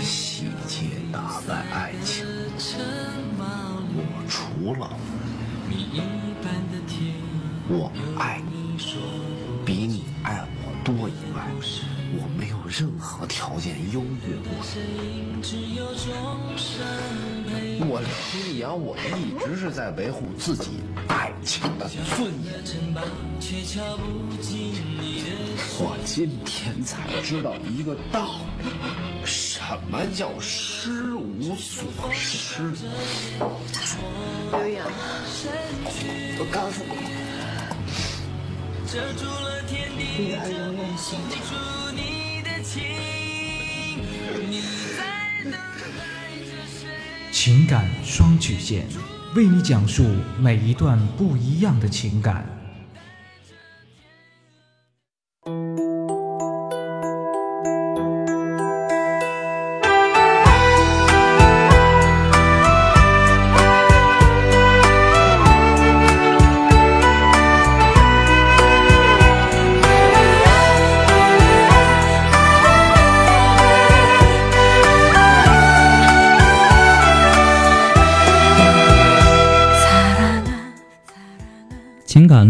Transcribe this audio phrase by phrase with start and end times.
[0.00, 2.24] 细节打败爱情，
[3.94, 4.90] 我除了
[7.68, 8.78] 我爱你
[9.64, 11.48] 比你爱我多以外，
[12.14, 15.42] 我没有任何条件优越过你。
[17.88, 18.00] 我
[18.32, 20.82] 李阳，我一直是在维护自己
[21.26, 22.54] 爱情的尊严。
[25.80, 28.66] 我今天才知道一个道理，
[29.24, 29.60] 什
[29.90, 31.82] 么叫失无所
[32.14, 32.70] 失？
[34.52, 34.86] 刘洋，
[36.38, 36.94] 我告诉你，
[39.98, 41.18] 女儿永远心
[47.32, 48.86] 情感双曲线，
[49.34, 50.04] 为你讲述
[50.40, 52.55] 每一段不一样的情感。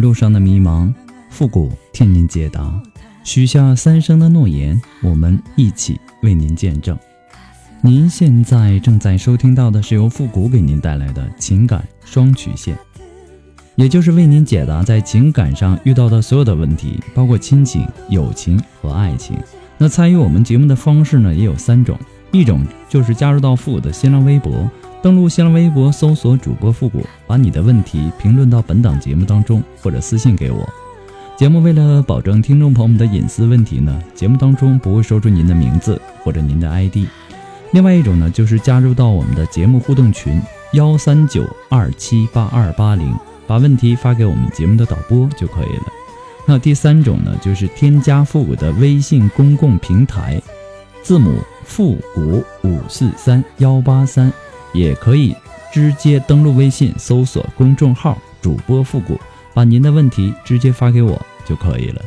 [0.01, 0.93] 路上的迷茫，
[1.31, 2.81] 复古替您解答。
[3.25, 6.97] 许下三生的诺言，我们一起为您见证。
[7.83, 12.77] 您现在正在收听到的是由复古给您带来的情感双曲线，
[13.75, 19.37] 也就是为您解答在情感上遇到的所有的问题，包括亲情、友情和爱情。
[19.79, 21.99] 那参与我们节目的方式呢，也有三种，
[22.33, 24.71] 一种就是加入到复古的新浪微博。
[25.07, 30.69] 登录新浪微博，搜索主播复古，把你的问题评论到本档节目当中，或者私信给我。
[31.37, 37.07] 节目为了保证听众朋友们的隐私问题呢，节目当中不会说出您的名字或者您的 ID。
[37.71, 43.15] 另外一种呢，就是加入到我们的节目互动群幺三九二七八二八零，
[43.47, 45.85] 把问题发给我们节目的导播就可以了。
[46.45, 50.43] 那第三种呢，就是添加复古的微信公共平台，
[51.01, 54.33] 字母复古五四三幺八三。
[54.73, 55.35] 也可以
[55.73, 59.19] 直接登录微信，搜索公众号“主播复古”，
[59.55, 62.03] 把您的问题直接发给我就可以了。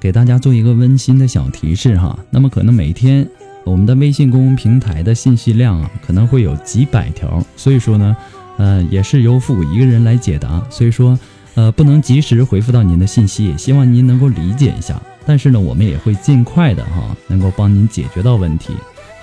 [0.00, 2.18] 给大家做一个温馨的小提示哈。
[2.30, 3.28] 那么可能每天。
[3.64, 8.16] 我们的微信公众平台的信息量啊，可能会有几百条，所以说呢，
[8.56, 11.18] 呃，也是由复古一个人来解答，所以说，
[11.54, 14.98] 呃，不能及时回复到您的信息，也希望您能够理解一下。
[15.26, 18.72] 但是呢，我们也会尽快的哈，能够帮您解决到问题。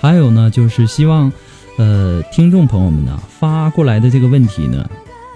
[0.00, 1.32] 还有呢，就是希望，
[1.76, 4.88] 呃，听众朋友们呢发过来的这个问题呢。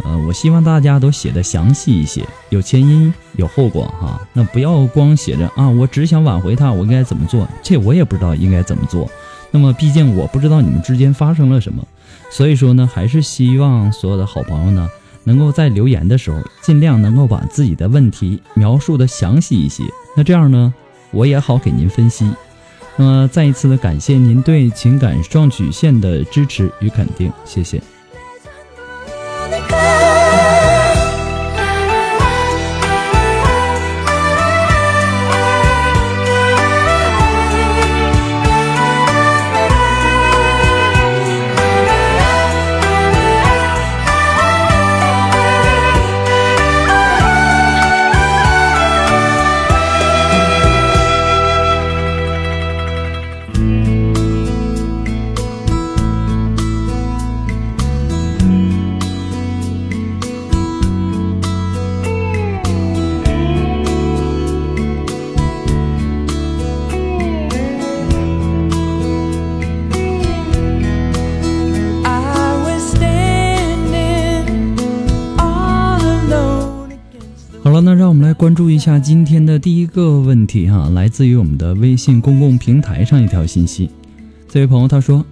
[0.04, 4.20] 呃，我希望大家都写的详细一些，有前因有后果哈。
[4.32, 7.46] 那不要光写着啊，我只想挽回他，我应该怎么做？
[7.62, 9.10] 这我也不知道应该怎么做。
[9.50, 11.84] 那么毕竟我不知道你们之间发生了什么，
[12.30, 14.88] 所以说呢，还是希望所有的好朋友呢，
[15.24, 19.82] 能够在留言的时候尽量能够把自己的问题描述的详细一些。
[20.16, 20.72] 那这样呢，
[21.10, 22.30] 我也好给您分析。
[22.96, 27.82] 那么再一次的感谢您对情感双曲线的支持与肯定，谢谢。
[78.80, 83.90] 下今天的第一个问题哈，来自于我们的微信公共平台上一条信息。
[84.48, 85.22] 这位朋友他说：“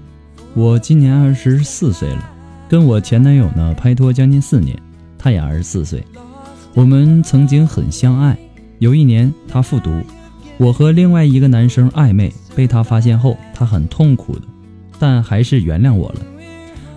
[0.52, 2.30] 我今年二十四岁了，
[2.68, 4.78] 跟我前男友呢拍拖将近四年，
[5.16, 6.04] 他也二十四岁。
[6.74, 8.38] 我们曾经很相爱。
[8.80, 10.02] 有一年他复读，
[10.58, 14.42] 我和另外一个男生暧昧，被他发现后，他很痛苦的，
[14.98, 16.20] 但还是原谅我了。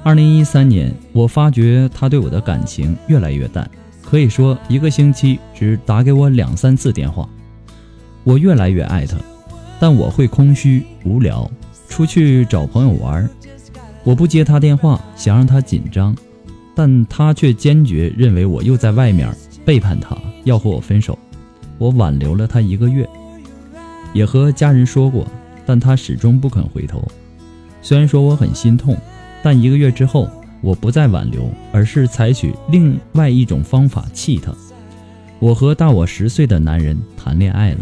[0.04, 3.68] 二零一三年，我发觉他对我的感情越来越淡。”
[4.12, 7.30] 可以说，一个星期只打给我两三次电话。
[8.26, 9.16] 我越来越爱他，
[9.80, 11.50] 但我会空虚无聊，
[11.88, 13.30] 出去找朋友玩。
[14.04, 16.14] 我不接他电话，想让他紧张，
[16.76, 21.18] 但他却坚决认为我又在外面背叛他，要和我分手。
[21.78, 23.08] 我挽留了他一个月，
[24.14, 25.26] 也和家人说过，
[25.66, 27.02] 但他始终不肯回头。
[27.82, 28.98] 虽然说我很心痛，
[29.42, 30.30] 但一个月之后。
[30.62, 34.54] 我不再挽留，而是采取另外一种方法气他。
[35.40, 37.80] 我和大我十岁的男人谈恋爱了，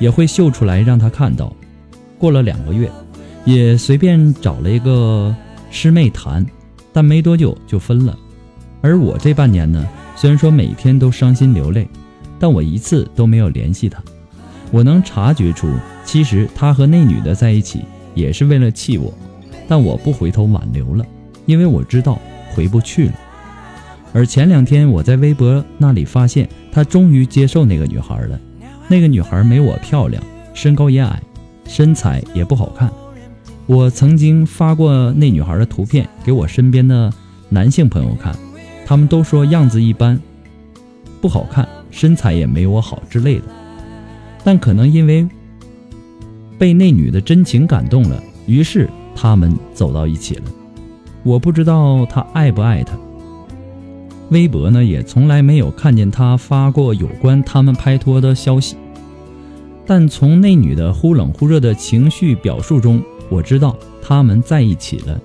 [0.00, 1.54] 也会秀出来让他看到。
[2.18, 2.90] 过了两个月，
[3.44, 5.34] 也随便找了一个
[5.70, 6.44] 师妹谈，
[6.92, 8.18] 但没多久就分了。
[8.82, 9.86] 而我这半年呢，
[10.16, 11.88] 虽然说每天都伤心流泪，
[12.38, 14.02] 但我一次都没有联系他。
[14.72, 15.72] 我能察觉出，
[16.04, 17.82] 其实他和那女的在一起
[18.14, 19.12] 也是为了气我，
[19.68, 21.04] 但我不回头挽留了。
[21.50, 22.16] 因为我知道
[22.54, 23.14] 回不去了，
[24.12, 28.38] 而前两天我在微博那里发现，他终于接受那个女孩了。
[28.86, 30.22] 那个女孩没我漂亮，
[30.54, 31.20] 身高也矮，
[31.66, 32.88] 身材也不好看。
[33.66, 37.12] 我曾经发过那女孩的图片给我身边的
[37.48, 38.32] 男性朋友看，
[38.86, 40.20] 他们都说样子一般，
[41.20, 43.44] 不好看，身材也没我好之类的。
[44.44, 45.28] 但可能因为
[46.56, 50.42] 被那女的真情感动了，于是他们走到一起了。
[51.22, 52.96] 我不知道他爱不爱她。
[54.30, 58.76] 微博呢也从来没有看见他发过有关他们拍拖的消息，
[59.84, 65.20] 但从那女的忽冷忽热的情绪表述中，我知道他们在一起了。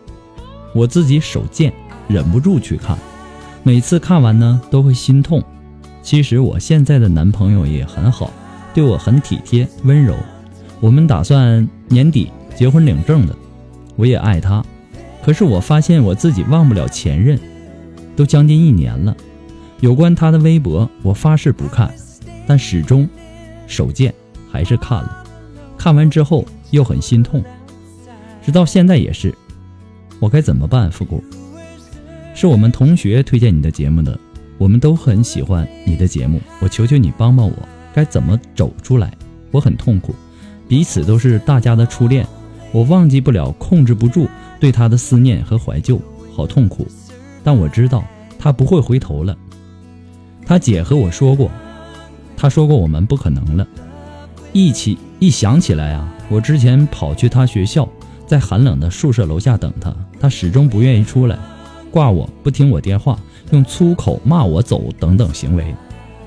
[0.73, 1.71] 我自己手贱，
[2.07, 2.97] 忍不住去看，
[3.61, 5.41] 每次看完呢都会心痛。
[6.01, 8.31] 其实我现在的男朋友也很好，
[8.73, 10.15] 对我很体贴温柔。
[10.81, 13.35] 我们打算年底结婚领证的，
[13.95, 14.65] 我也爱他。
[15.25, 17.39] 可是我发现我自己忘不了前任，
[18.15, 19.17] 都将近一年了。
[19.79, 21.91] 有关他的微博，我发誓不看，
[22.45, 23.09] 但始终
[23.65, 24.13] 手贱
[24.51, 25.23] 还是看了。
[25.79, 27.43] 看完之后又很心痛，
[28.45, 29.33] 直到现在也是。
[30.19, 30.91] 我该怎么办？
[30.91, 31.23] 复古，
[32.35, 34.19] 是我们同学推荐你的节目的，
[34.59, 36.39] 我们都很喜欢你的节目。
[36.59, 37.55] 我求求你帮帮我，
[37.95, 39.11] 该怎么走出来？
[39.49, 40.13] 我很痛苦，
[40.67, 42.27] 彼此都是大家的初恋，
[42.75, 44.27] 我忘记不了，控制不住。
[44.59, 45.97] 对他的思念和怀旧，
[46.35, 46.85] 好痛苦，
[47.41, 48.03] 但我知道
[48.37, 49.33] 他不会回头了。
[50.45, 51.49] 他姐和我说过，
[52.35, 53.65] 他说过我们不可能了。
[54.51, 57.87] 一起一想起来啊，我之前跑去他学校，
[58.27, 61.39] 在寒冷的宿舍楼下等他，他始终不愿意出来，
[61.89, 63.17] 挂我不听我电话，
[63.51, 65.73] 用粗口骂我走等等行为，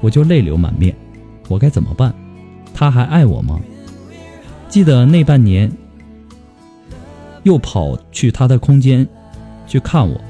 [0.00, 0.96] 我就泪流满面。
[1.46, 2.14] 我该怎么办？
[2.72, 3.60] 他还爱我吗？
[4.66, 5.70] 记得那半年。
[7.48, 9.08] 又跑去他的空间
[9.66, 10.20] 去看我，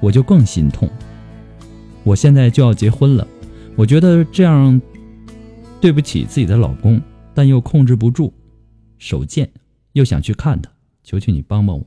[0.00, 0.88] 我就更心痛。
[2.02, 3.28] 我现在就要结婚了，
[3.76, 4.80] 我觉得这样
[5.82, 6.98] 对不起自己的老公，
[7.34, 8.32] 但又控制不住，
[8.96, 9.52] 手贱
[9.92, 10.70] 又想去看他，
[11.04, 11.86] 求求你帮帮我。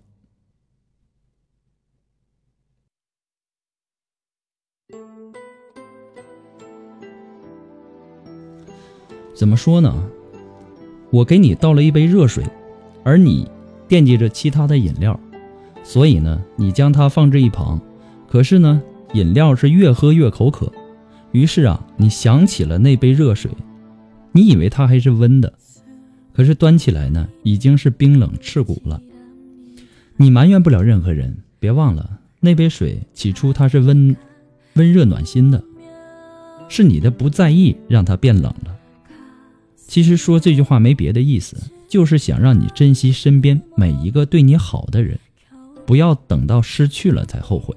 [9.34, 10.08] 怎么说呢？
[11.10, 12.46] 我给你倒了一杯热水，
[13.04, 13.50] 而你。
[13.88, 15.20] 惦记着其他的饮料，
[15.84, 17.80] 所以呢，你将它放置一旁。
[18.28, 18.82] 可是呢，
[19.14, 20.72] 饮料是越喝越口渴，
[21.32, 23.52] 于是啊，你想起了那杯热水，
[24.32, 25.54] 你以为它还是温的，
[26.34, 29.02] 可是端起来呢，已经是冰冷刺骨了。
[30.18, 34.16] 你埋怨不了任何人，别忘了那杯水起初它是温
[34.74, 35.64] 温热暖心的，
[36.68, 38.76] 是你的不在意让它变冷了。
[39.88, 41.56] 其实说这句话没别的意思。
[41.96, 45.18] 就是想让你珍惜身边每一个对你好的人，
[45.86, 47.74] 不要等到失去了才后悔。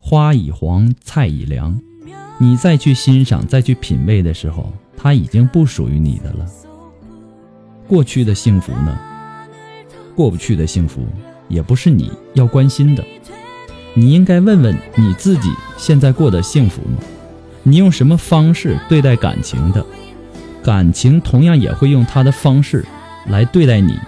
[0.00, 1.80] 花已黄，菜已凉，
[2.38, 6.44] 你再去欣赏、再去品味的时候，它已经不属于你的了。
[7.86, 8.98] 过去的幸福呢？
[10.16, 11.06] 过不去的幸福，
[11.48, 13.04] 也不是你要关心的。
[13.94, 16.98] 你应该问问你自己，现在过得幸福吗？
[17.62, 19.86] 你用什么方式对待感情的？
[20.64, 22.84] 感情同样也会用他的方式
[23.26, 23.98] 来对待你，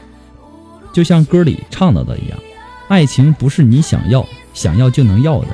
[0.92, 2.38] 就像歌里唱到的一样，
[2.88, 5.48] 爱情不是你想要想要就能要的，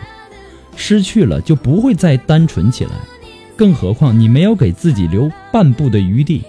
[0.76, 2.92] 失去了就不会再单纯起来。
[3.56, 6.42] 更何况你没有给自己留半步的余地。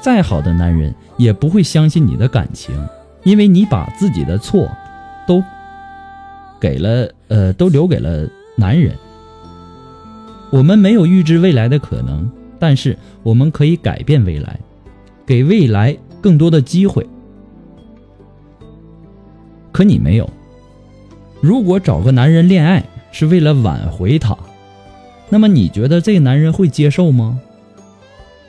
[0.00, 2.74] 再好的男人也不会相信你的感情，
[3.24, 4.70] 因为你把自己的错
[5.26, 5.42] 都
[6.58, 8.96] 给了，呃，都留给了男人。
[10.50, 12.30] 我们没有预知未来的可能，
[12.60, 14.60] 但是我们可以改变未来，
[15.26, 17.04] 给未来更多的机会。
[19.72, 20.30] 可你没有。
[21.40, 24.36] 如果找个男人恋爱是为了挽回他，
[25.30, 27.40] 那么你觉得这个男人会接受吗？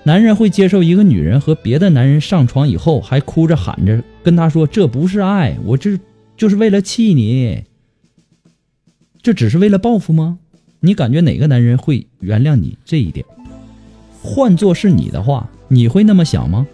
[0.04, 5.98] 男人会接受一个女人和别的男人上床以后，还哭着喊着跟他说：“这不是爱，我这
[6.36, 7.64] 就是为了气你。”
[9.22, 10.40] 这只是为了报复吗？
[10.80, 13.24] 你感觉哪个男人会原谅你这一点？
[14.22, 16.68] 换做是你的话，你会那么想吗？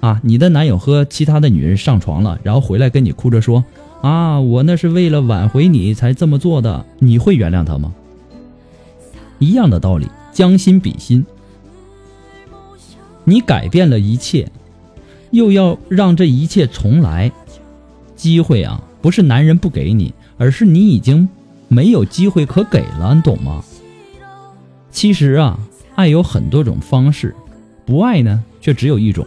[0.00, 3.64] 啊，你的男友和其他的女人上床了，然后回来跟你哭着说
[4.02, 7.92] ：“啊，我那是为了挽回你才这么做的。”你会原谅他吗？
[9.38, 11.24] 一样的道理，将心比心。
[13.24, 14.50] 你改变了一切，
[15.30, 17.32] 又要让这一切重来，
[18.14, 21.28] 机会啊，不是男人不给你，而是你已经
[21.68, 23.64] 没有机会可给了，你懂吗？
[24.90, 25.58] 其实啊，
[25.96, 27.34] 爱有很多种方式，
[27.84, 29.26] 不爱呢，却只有一种，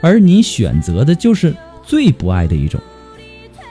[0.00, 2.78] 而你选择的就是最不爱的一种。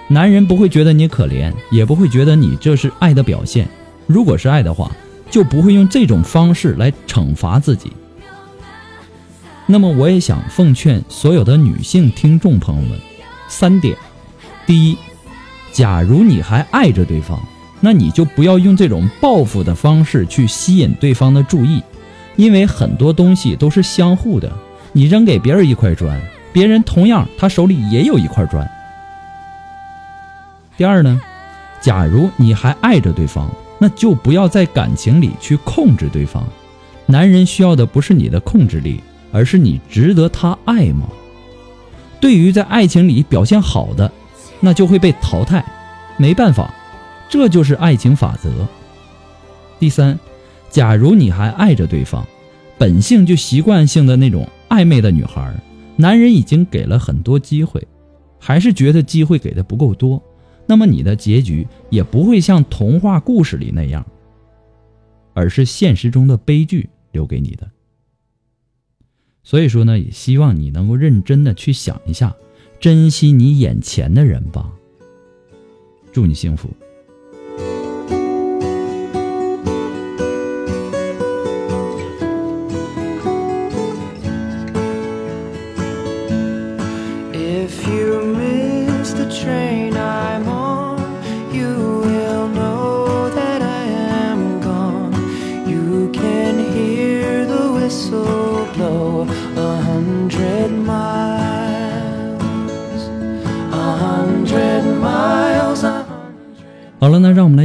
[0.07, 3.67] 男人不会觉得你可怜，也不会觉得你这是爱的表现。
[4.07, 4.91] 如果是爱的话，
[5.29, 7.91] 就不会用这种方式来惩罚自己。
[9.67, 12.99] 那么我也想奉劝所有的女性听众朋友们，
[13.47, 13.95] 三点：
[14.65, 14.97] 第一，
[15.71, 17.39] 假如你还爱着对方，
[17.79, 21.83] 那你就不要用这种报复的方式去吸引对方的注意，
[22.39, 24.49] 因为很多东西都是相互的。
[24.93, 26.19] 你扔给别人一块砖，
[26.53, 28.65] 别人同样他手里也有一块砖。
[30.77, 31.19] 第二呢，
[31.81, 36.47] 假如你还爱着对方，那就不要在感情里去控制对方。
[37.05, 39.03] 男人需要的不是你的控制力。
[39.31, 41.07] 而是你值得他爱吗？
[42.19, 44.11] 对于在爱情里表现好的，
[44.59, 45.63] 那就会被淘汰，
[46.17, 46.73] 没办法，
[47.29, 48.49] 这就是爱情法则。
[49.79, 50.17] 第三，
[50.69, 52.25] 假如你还爱着对方，
[52.77, 55.53] 本性就习惯性的那种暧昧的女孩，
[55.95, 57.85] 男人已经给了很多机会，
[58.39, 60.21] 还是觉得机会给的不够多，
[60.65, 64.05] 那么你的结局也不会像童话故事里那样，
[65.33, 67.69] 而是现实中的悲剧留给你的。
[69.43, 72.35] 所以说呢，也希望你能够认真的去想一下，
[72.79, 74.71] 珍惜你眼前的人吧。
[76.11, 76.69] 祝你幸福。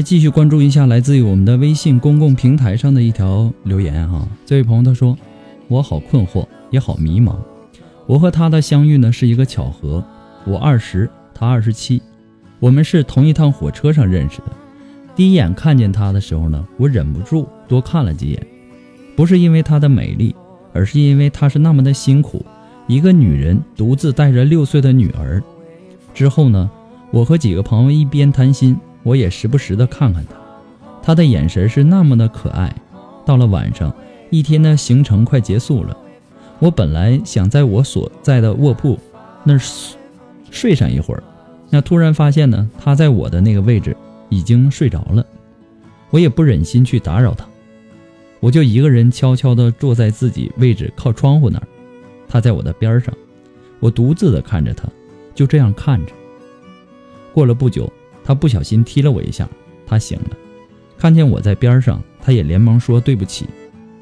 [0.05, 4.29] 继续关注一下来自于我们的微信公共平台上的一条留言哈。
[4.45, 5.17] 这位朋友他说
[5.67, 7.35] ：“我好困惑，也好迷茫。
[8.07, 10.05] 我和他的相遇呢是一个巧合。
[10.45, 12.03] 我二十，他二十七，
[12.61, 14.53] 我们是同一趟火车上认识的。
[15.17, 18.47] 第一眼看见他的时候呢，我忍不住多看了几眼，
[19.17, 20.37] 不是因为她的美丽，
[20.75, 22.45] 而是因为她是那么的辛苦。
[22.87, 25.43] 一个女人独自带着六岁的女儿。
[26.13, 26.71] 之后呢，
[27.11, 30.35] 我和几个朋友一边谈心。”我也时不时的看看他，
[31.01, 32.75] 他的眼神是那么的可爱。
[33.25, 33.95] 到了晚上，
[34.31, 35.97] 一天的行程快结束了，
[36.59, 38.99] 我本来想在我所在的卧铺
[39.45, 39.61] 那儿
[40.51, 41.23] 睡上一会儿，
[41.71, 43.97] 那突然发现呢，他在我的那个位置
[44.29, 45.25] 已经睡着了。
[46.11, 47.47] 我也不忍心去打扰他，
[48.41, 51.67] 我就一个人悄悄地坐在自己位置靠窗户那儿，
[52.29, 53.13] 他在我的边上，
[53.81, 54.89] 我独自的看着他，
[55.35, 56.13] 就这样看着。
[57.33, 57.93] 过了不久。
[58.25, 59.49] 他不小心踢了我一下，
[59.87, 60.37] 他醒了，
[60.99, 63.47] 看见我在边上，他也连忙说对不起。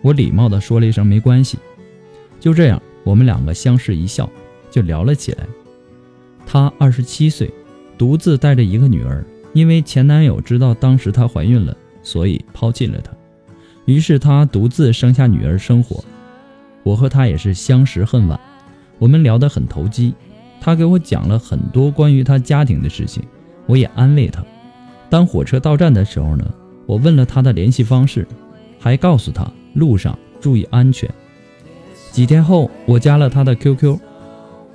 [0.00, 1.58] 我礼貌地说了一声没关系。
[2.40, 4.28] 就这样，我们两个相视一笑，
[4.70, 5.46] 就聊了起来。
[6.46, 7.52] 她二十七岁，
[7.96, 13.12] 独自带着一个女儿，因为前男友知道当时她怀孕了，所以抛弃了她，
[13.84, 16.02] 于是她独自生下女儿生活。
[16.82, 18.38] 我和她也是相识恨晚，
[18.98, 20.14] 我们聊得很投机，
[20.60, 23.22] 她给我讲了很多关于她家庭的事情。
[23.66, 24.44] 我也安慰他。
[25.08, 26.44] 当火车到站的时候呢，
[26.86, 28.26] 我问了他的联系方式，
[28.78, 31.08] 还告诉他路上注意安全。
[32.10, 33.98] 几天后，我加了他的 QQ，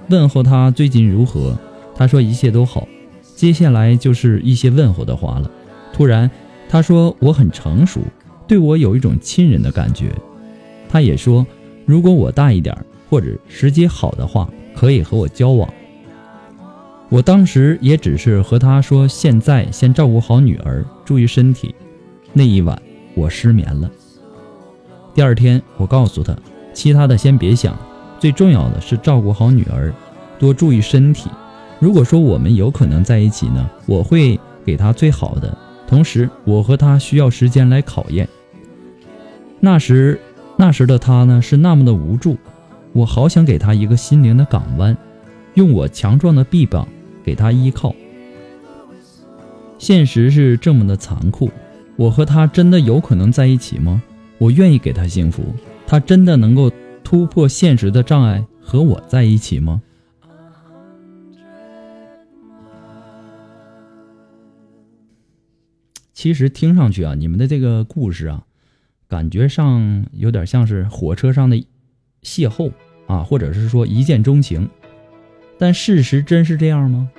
[0.10, 1.58] 问候他最近如何。
[1.96, 2.88] 他说一切都好。
[3.36, 5.52] 接下来就是一些问候的话了。
[5.94, 6.30] 突然，
[6.70, 8.02] 他说我很成熟，
[8.48, 10.12] 对我有一种亲人的感觉。
[10.90, 11.46] 他也说，
[11.86, 12.76] 如果我大一点
[13.10, 15.68] 或者时机好的话，可以和我交往。
[17.10, 21.74] 我当时也只是和他说，现在先照顾好女儿，注意身体。
[22.34, 22.80] 那一晚
[23.16, 23.90] 我失眠了。
[25.16, 26.36] 第二天我告诉他，
[26.74, 27.78] 其他的先别想，
[28.20, 29.94] 最重要的是照顾好女儿，
[30.38, 31.30] 多注意身体。
[31.80, 38.28] 如果说我们有可能在一起呢，我会给他最好的，同时我和他需要时间来考验。
[39.62, 40.20] 那时，
[40.58, 42.38] 那时的他呢是那么的无助，
[42.92, 44.96] 我好想给他一个心灵的港湾，
[45.54, 46.86] 用我强壮的臂膀。
[47.28, 47.94] 给他依靠，
[49.78, 51.52] 现实是这么的残酷。
[51.98, 54.02] 我和他真的有可能在一起吗？
[54.38, 55.44] 我愿意给他幸福，
[55.86, 56.72] 他真的能够
[57.04, 59.82] 突破现实的障碍和我在一起吗？
[66.14, 68.46] 其实听上去啊，你们的这个故事啊，
[69.10, 71.58] 感觉上有点像是火车上的
[72.24, 72.72] 邂逅
[73.06, 74.70] 啊，或者是说一见钟情。
[75.58, 77.10] 但事实真是这样吗？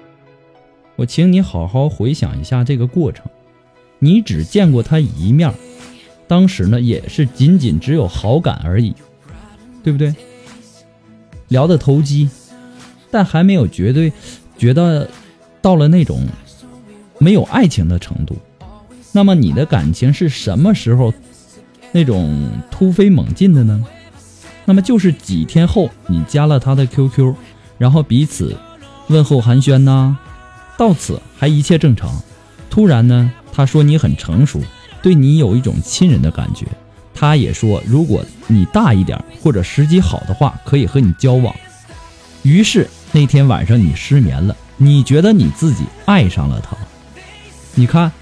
[0.97, 3.25] 我请你好好回想一下这个过程。
[4.01, 5.53] 你只见过他一面，
[6.27, 8.95] 当时呢也是仅仅只有好感而已，
[9.83, 10.15] 对不对？
[11.49, 12.29] 聊得投机，
[13.11, 14.13] 但还没有绝对
[14.57, 15.09] 觉得
[15.63, 16.27] 到了那种
[17.19, 18.37] 没有爱情的程度。
[19.13, 21.13] 那么你的感情是什么时候
[21.91, 23.85] 那种突飞猛进的呢？
[24.65, 27.35] 那么就是几天后你加了他的 QQ。
[27.79, 28.57] 然后彼此
[29.07, 30.17] 问候寒暄呐，
[30.77, 32.11] 到此还一切正常。
[32.69, 34.61] 突然呢，他说你很成熟，
[35.01, 36.67] 对你有一种亲人的感觉。
[37.15, 41.55] 他也说，如果你大一点或者时机好的话，可以和你交往。
[42.43, 46.77] 于是那天晚上你失眠了，你觉得你自己爱上了他。
[47.75, 48.13] 你看，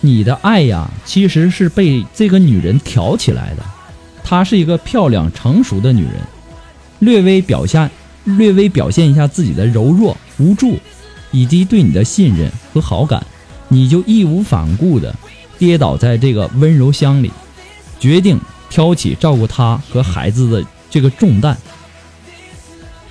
[0.00, 3.62] 你的爱呀，其实是被这个女人挑起来的。
[4.22, 6.14] 她是一个漂亮成熟的女人，
[6.98, 7.90] 略微表现。
[8.36, 10.78] 略微表现一下自己的柔弱、无助，
[11.30, 13.24] 以及对你的信任和好感，
[13.68, 15.14] 你就义无反顾地
[15.58, 17.30] 跌倒在这个温柔乡里，
[17.98, 21.56] 决定挑起照顾他和孩子的这个重担。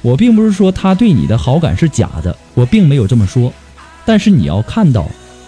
[0.02, 3.54] 我并不是说他对你的好感是假的，我并没有这么说。
[4.06, 5.08] 但是你要看到，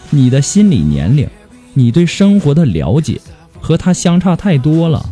[0.09, 1.27] 你的心理年龄，
[1.73, 3.19] 你对生活的了解
[3.59, 5.09] 和他相差太多了，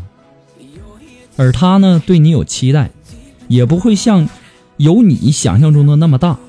[1.35, 2.91] 而他呢，对你有期待，
[3.47, 4.27] 也不会像。
[4.79, 6.39] 有你想象中的那么大，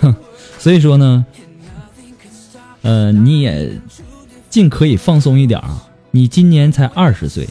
[0.00, 0.14] 哼，
[0.56, 1.26] 所以说呢，
[2.82, 3.72] 呃，你也
[4.48, 5.88] 尽可以放松一点啊。
[6.12, 7.48] 你今年才二十岁，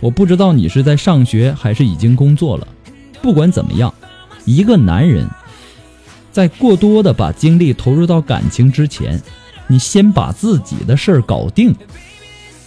[0.00, 2.68] 我不知道你是在上学还是已经工作了。
[3.22, 3.94] 不管怎么样，
[4.44, 5.26] 一个男人
[6.30, 9.18] 在过多的把精力投入到感情之前，
[9.68, 11.74] 你先把自己的事儿搞定。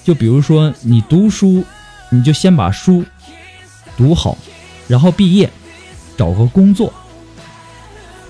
[0.03, 1.63] 就比如说你读书，
[2.09, 3.05] 你就先把书
[3.95, 4.35] 读好。
[4.89, 5.49] 然后毕业，
[6.17, 6.91] 找个工作。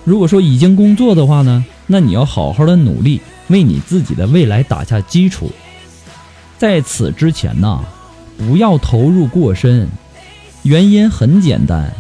[0.04, 5.50] 如果说已经工作的话呢，那你要好好的努力，为你自己的未来打下基础。
[6.58, 7.84] 在此之前呢，
[8.38, 9.88] 不要投入过深。
[10.64, 11.94] 原因很简单，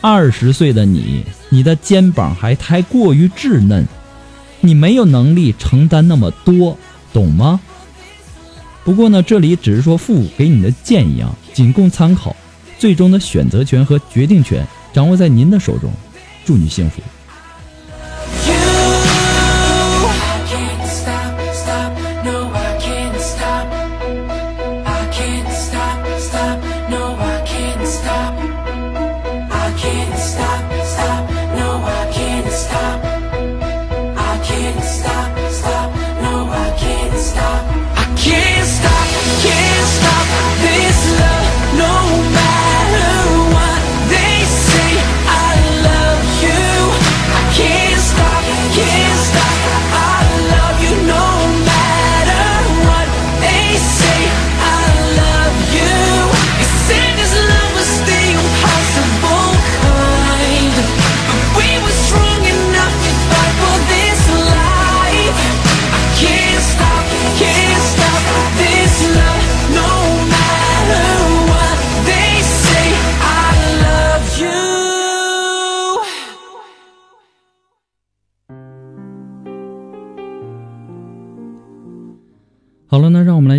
[0.00, 3.86] 二十岁的你，你的肩膀还太过于稚嫩，
[4.60, 6.76] 你没有能力承担那么多，
[7.12, 7.60] 懂吗？
[8.82, 12.34] 不过呢，这里只是说父母给你的建议啊，仅供参考。
[12.84, 15.90] 最终的选择权和决定权掌握在您的手中，
[16.44, 17.00] 祝你幸福。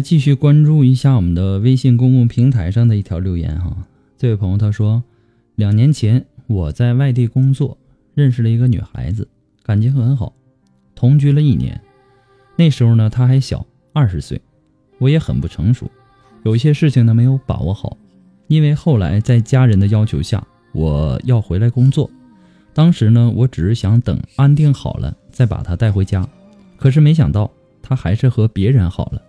[0.06, 3.76] 继续关注一下我们的微信公共平台上的一条留言哈。
[4.16, 5.02] 这位朋友他说，
[5.56, 7.76] 两年前我在外地工作，
[8.14, 9.28] 认识了一个女孩子，
[9.64, 10.32] 感情很好，
[10.94, 11.82] 同居了一年。
[12.56, 14.40] 那时候呢，她还小，二十岁，
[15.00, 15.90] 我也很不成熟，
[16.44, 17.98] 有些事情呢没有把握好。
[18.46, 22.08] 因为后来在家人的要求下，我要回来工作。
[22.76, 26.30] 当时呢，我只是想等安定好了再把她带回家，
[26.78, 27.50] 可是没想到
[27.82, 29.20] 她还是和别人好了。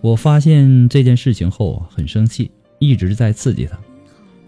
[0.00, 3.78] 我发现这件事情后很生气，一直在刺激他。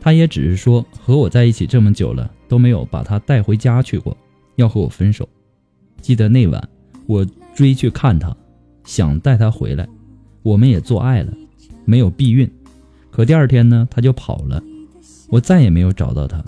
[0.00, 4.16] 他也只是说和我在一起这么久了都没有把她带回家去过，
[4.56, 5.28] 要和我分手。
[6.00, 6.68] 记得那晚
[7.06, 8.36] 我追去看她，
[8.84, 9.88] 想带她回来，
[10.42, 11.32] 我们也做爱了，
[11.84, 12.50] 没有避孕。
[13.10, 14.60] 可第二天呢，他就跑了，
[15.28, 16.42] 我再也没有找到他。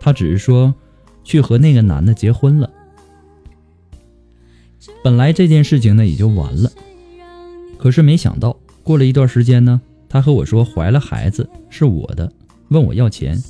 [0.00, 0.72] 他只是说
[1.24, 2.70] 去和那个男的结婚了。
[5.04, 6.70] 本来这件事情呢也就完了，
[7.82, 12.32] 可是没想到过了一段时间呢，他和我说怀了孩子是我的，
[12.68, 13.42] 问我要钱。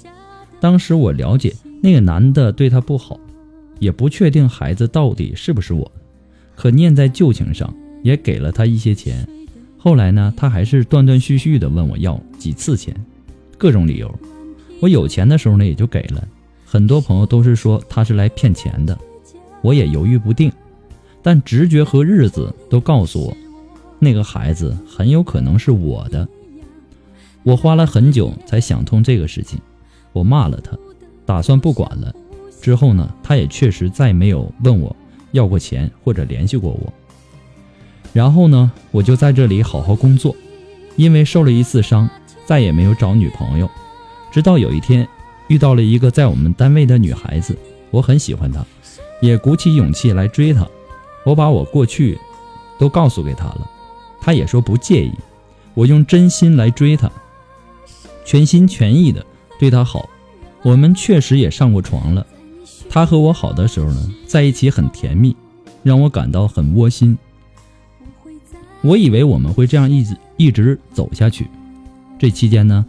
[0.58, 3.20] 当时我了解那个男的对他不好，
[3.78, 5.92] 也不确定孩子到底是不是我，
[6.56, 9.28] 可念在旧情上，也给了他一些钱。
[9.76, 12.96] 后来呢，他还是断断续续的问我要几次钱，
[13.58, 14.10] 各种理由。
[14.80, 16.26] 我有钱的时候呢，也就给了。
[16.64, 18.98] 很多朋友都是说他是来骗钱的，
[19.60, 20.50] 我也犹豫不定。
[21.20, 23.36] 但直觉和日子都告诉我，
[24.04, 26.26] 那个孩子很有可能是我的。
[27.44, 29.60] 我花了很久才想通这个事情，
[30.12, 30.76] 我骂了他，
[31.24, 32.12] 打算不管了。
[32.60, 34.94] 之后呢，他也确实再没有问我
[35.30, 36.92] 要过钱或者联系过我。
[38.12, 40.34] 然后呢，我就在这里好好工作，
[40.96, 42.10] 因为受了一次伤，
[42.44, 43.70] 再也没有找女朋友。
[44.32, 45.06] 直到有一天，
[45.46, 47.56] 遇到了一个在我们单位的女孩子，
[47.92, 48.66] 我很喜欢她，
[49.20, 50.66] 也鼓起勇气来追她。
[51.24, 52.18] 我把我过去
[52.78, 53.70] 都告诉给她了，
[54.22, 55.12] 他也说不介意。
[55.74, 57.10] 我用真心来追她，
[58.24, 59.26] 全心全意的
[59.58, 60.08] 对她好。
[60.62, 62.24] 我们确实也上过床了。
[62.88, 65.34] 她和我好的时候呢，在一起很甜蜜，
[65.82, 67.18] 让我感到很窝心。
[68.82, 71.48] 我以为我们会这样一直一直走下去。
[72.18, 72.84] 这期间呢，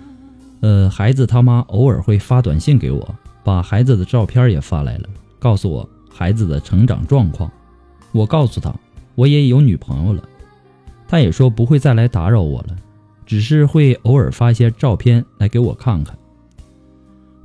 [0.60, 7.50] 呃，孩子他妈偶尔会发短信给我，把孩子的照片也发来了，告诉我孩子的成长状况。
[8.12, 8.76] 我告诉他，
[9.16, 10.24] 我也有女朋友了。
[11.08, 12.76] 他也说不会再来打扰我了，
[13.26, 16.18] 只是会偶尔发一些照片来给我看看。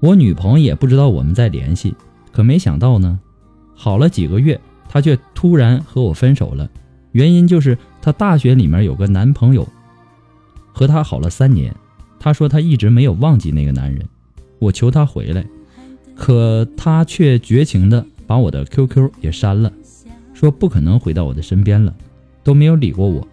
[0.01, 1.95] 我女朋友也不知道我们在联系，
[2.33, 3.19] 可没想到呢，
[3.75, 6.69] 好了几个月，她却突然和我分手了。
[7.13, 9.67] 原因就是她大学里面有个男朋友，
[10.73, 11.75] 和他好了三年。
[12.21, 14.07] 她说她一直没有忘记那个男人。
[14.61, 15.45] 我求她回来，
[16.15, 19.73] 可她却绝情的把我的 QQ 也删了，
[20.33, 21.95] 说不可能回到我的身边了，
[22.45, 23.27] 都没有理过我。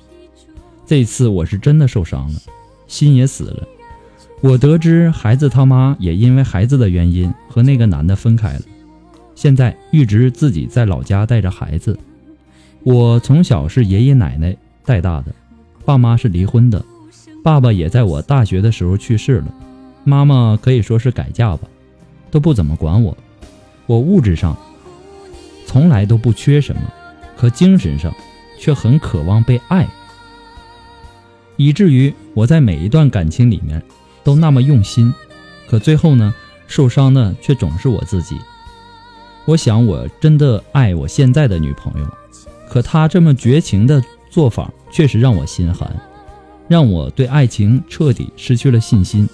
[0.86, 2.40] 这次我是真的受伤了，
[2.88, 3.68] 心也死了。
[4.42, 8.62] 我得知孩子他妈也因为孩子的原因和那个男的分开了，
[9.34, 11.98] 现在一直自己在老家带着孩子。
[12.84, 15.34] 我从小是爷爷奶奶带大的，
[15.86, 16.86] 爸妈是离婚的，
[17.44, 19.48] 爸爸也在我大学的时候去世了，
[20.04, 21.68] 妈妈可以说是改嫁吧，
[22.30, 23.18] 都不怎么管我。
[23.88, 24.56] 我物质上
[25.66, 26.82] 从来都不缺什么，
[27.36, 28.14] 可精神上
[28.60, 29.88] 却很渴望被爱，
[31.58, 33.82] 以至于我在每一段感情里面
[34.24, 35.14] 都那么用心，
[35.68, 36.34] 可最后呢，
[36.68, 38.38] 受伤的却总是我自己。
[39.46, 42.08] 我想我真的爱我现在的女朋友。
[42.68, 45.96] 可她这么绝情的做法，确实让我心寒，
[46.68, 49.30] 让我对爱情彻底失去了信心。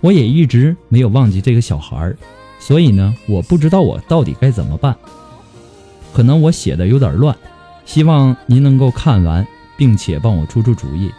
[0.00, 2.16] 我也一直没有忘记这个小孩儿，
[2.60, 4.96] 所以呢，我不知道我到底该怎么办。
[6.14, 7.36] 可能我写的有点乱，
[7.84, 11.10] 希望您能够看完，并且帮我出出主意。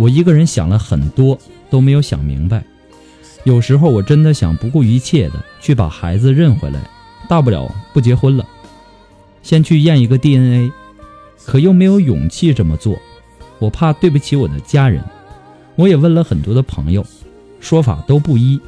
[0.00, 2.64] 我一个人想了很多，都没有想明白。
[3.44, 6.80] 有时候我真的想不顾一切的去把孩子认回来，
[7.28, 8.46] 大不了不结婚了，
[9.42, 10.72] 先去验一个 DNA。
[11.44, 12.98] 可又没有勇气这么做，
[13.58, 15.04] 我怕对不起我的家人。
[15.76, 17.04] 我也问了很多的朋友，
[17.60, 18.58] 说法都不一。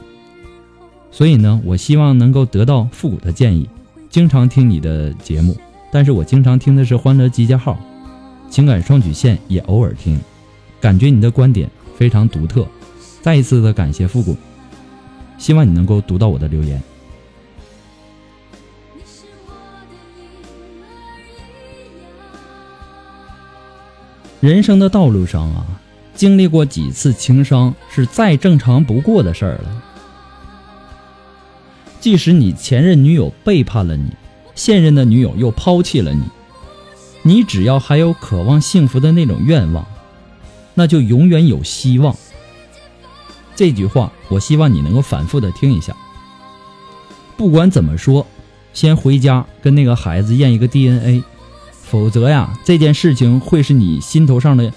[1.11, 3.66] 所以呢，我希望能够得到复古的建议。
[4.11, 5.57] 经常听你的节目，
[5.90, 7.79] 但是我经常听的是《欢乐集结号》，
[8.53, 10.21] 情感双曲线也偶尔听，
[10.83, 12.66] 感觉你的观点非常独特。
[13.23, 14.37] 再一次的感谢复古，
[15.38, 16.83] 希望你能够读到我的留言。
[24.40, 25.64] 人生的道路上啊，
[26.16, 29.83] 经历过几次情伤是再正常不过的事儿了。
[32.01, 34.11] 即使你前任女友背叛了你，
[34.57, 36.25] 现任的女友又抛弃了你，
[37.23, 39.87] 你只要还有渴望幸福的那种愿望，
[40.74, 42.16] 那就永远有希望。
[43.54, 45.96] 这句话，我希望你能够反复的听一下。
[47.37, 48.26] 不管怎么说，
[48.72, 51.22] 先回家跟那个孩子验一个 DNA。
[51.72, 54.72] 否则呀，这件事情会是你心头上的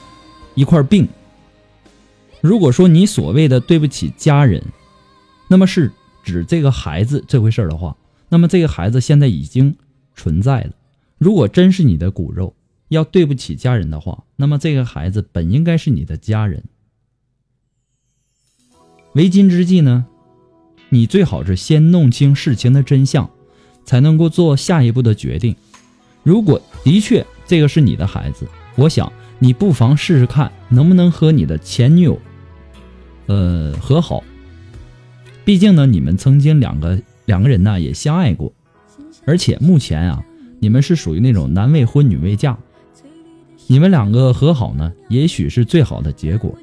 [0.53, 1.07] 一块病。
[2.41, 4.61] 如果说你所谓的对不起家人，
[5.47, 7.95] 那么是指这个孩子这回事儿的话，
[8.27, 9.77] 那么这个孩子现在已经
[10.13, 10.71] 存在了。
[11.17, 12.53] 如果真是你的骨肉，
[12.89, 16.63] 要对不起家人的话，那么这个孩子本应该是你的家人。
[19.13, 20.05] 为今之计呢，
[20.89, 23.29] 你最好是先弄清事情的真相，
[23.85, 25.55] 才能够做下一步的决定。
[26.21, 32.19] 如果的确这个是你的孩子，我想你不妨试试看，能不能和你的前女友，
[33.27, 34.23] 呃，和好。
[35.43, 38.51] 毕竟呢，你们曾经两个两个人呢也相爱过，
[39.25, 40.25] 而且目前啊，
[40.59, 42.57] 你们是属于那种男未婚女未嫁。
[43.67, 46.53] 你们两个和好呢，也许是最好的结果。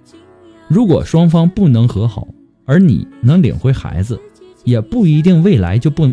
[0.69, 2.29] 如果双方不能和好，
[2.65, 4.21] 而你能领回孩子，
[4.65, 6.13] 也不一定未来就不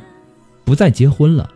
[0.66, 1.50] 不再结婚了。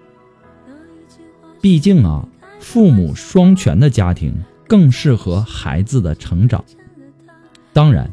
[1.60, 2.28] 毕竟啊，
[2.60, 4.34] 父母双全的家庭
[4.68, 6.64] 更适合孩子的成长。
[7.74, 8.12] 当然，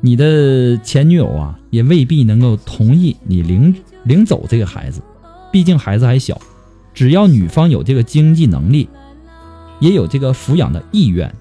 [0.00, 5.02] 你的前女友啊，也未必能够同意你领领走这个孩子。
[5.52, 6.40] 毕竟孩子还小，
[6.94, 8.88] 只要女方有这个经济能力。
[9.82, 11.34] 也有这个抚养的意愿，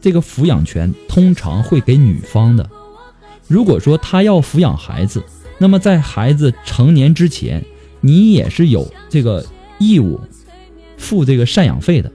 [0.00, 2.68] 这个抚养权通常会给女方的。
[3.46, 5.22] 如果说他要抚养孩子，
[5.56, 7.64] 那么在孩子成年之前，
[8.00, 9.46] 你也是有这个
[9.78, 10.20] 义务
[10.98, 12.10] 付这个赡养费的。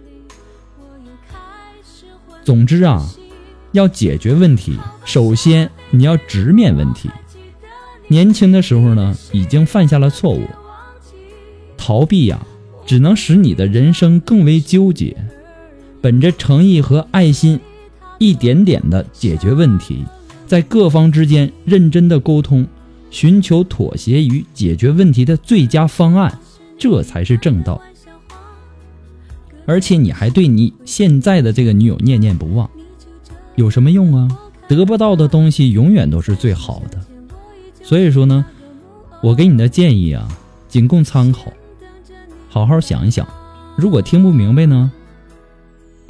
[2.44, 3.10] 总之啊，
[3.72, 7.10] 要解决问题，首先你要直面问题。
[8.10, 10.46] 年轻的时候呢，已经犯下了错误，
[11.78, 12.46] 逃避呀，
[12.86, 15.16] 只能使你的人生更为纠结。
[16.02, 17.60] 本着诚意和爱心，
[18.18, 20.04] 一点点的解决问题，
[20.48, 22.66] 在各方之间认真的沟通，
[23.12, 26.40] 寻求妥协与解决问题的最佳方案，
[26.78, 27.80] 这才是正道。
[29.68, 32.68] 而且你还对你现在的这个女友念念不忘，
[33.56, 34.28] 有什么用啊？
[34.68, 37.00] 得不到的东西永远都是最好的。
[37.84, 38.44] 所以说呢，
[39.22, 40.28] 我给你的建议啊，
[40.68, 41.54] 仅供参考，
[42.50, 43.28] 好好想一想。
[43.76, 44.92] 如果听不明白呢？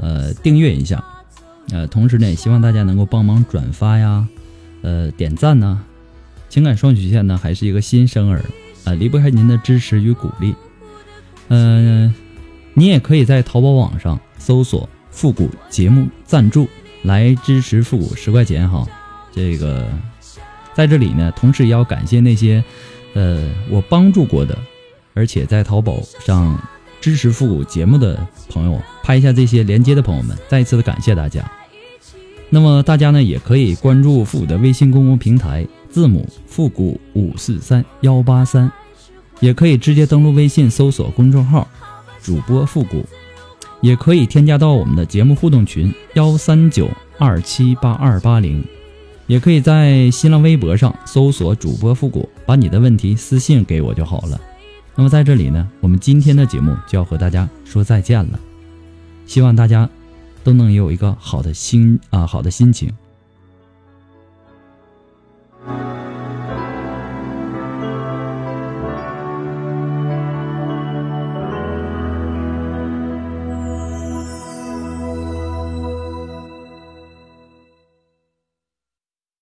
[0.00, 1.04] 呃，订阅一下，
[1.70, 4.26] 呃，同时呢，也希望大家能够帮忙转发呀，
[4.82, 5.84] 呃，点赞呢。
[6.48, 8.42] 情感双曲线呢，还是一个新生儿，
[8.84, 10.54] 啊，离不开您的支持与鼓励。
[11.48, 12.14] 嗯，
[12.74, 16.68] 你也可以在淘宝网上搜索“复古节目赞助”
[17.02, 18.86] 来支持复古十块钱哈。
[19.32, 19.86] 这个
[20.74, 22.62] 在这里呢，同时也要感谢那些
[23.14, 24.56] 呃我帮助过的，
[25.12, 26.58] 而且在淘宝上。
[27.00, 31.50] 支持复古节目的朋友，拍一下这些连接的朋友们，再一次的感谢大家。
[32.50, 38.72] 那么大家呢，也可以关注复古的微信公共平台，字母复古五四三幺八三，
[39.40, 41.68] 也可以直接登录微信搜索公众号
[42.22, 43.04] 主播复古，
[43.82, 48.64] 也可以添加到我们的节目互动群幺三九二七八二八零，
[49.26, 54.40] 也可以在新浪微博上搜索主播复古，把你的问题私信给我就好了。
[54.98, 58.40] 那么在这里呢，我们今天的节目就要和大家说再见了。
[59.26, 59.88] 希望大家
[60.42, 62.92] 都能有一个好的心啊，好的心情。